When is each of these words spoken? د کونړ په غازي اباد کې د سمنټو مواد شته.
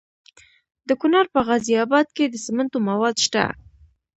د 0.87 0.89
کونړ 1.01 1.25
په 1.33 1.39
غازي 1.47 1.73
اباد 1.85 2.07
کې 2.15 2.25
د 2.27 2.35
سمنټو 2.45 2.77
مواد 2.89 3.15
شته. 3.25 3.43